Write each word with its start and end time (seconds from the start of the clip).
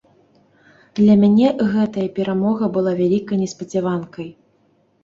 Для 0.99 1.17
мяне 1.25 1.47
гэтая 1.75 2.07
перамога 2.17 2.71
была 2.79 2.91
вялікай 3.05 3.37
неспадзяванкай. 3.45 4.27